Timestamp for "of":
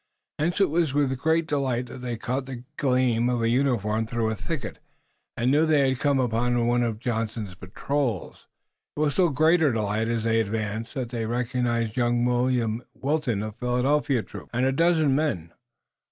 3.29-3.43, 6.81-6.97, 13.43-13.53